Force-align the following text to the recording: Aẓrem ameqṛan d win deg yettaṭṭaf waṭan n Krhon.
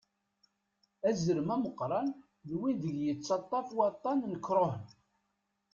Aẓrem 1.09 1.49
ameqṛan 1.55 2.07
d 2.47 2.49
win 2.59 2.77
deg 2.83 2.95
yettaṭṭaf 3.05 3.67
waṭan 3.77 4.19
n 4.31 4.35
Krhon. 4.45 4.83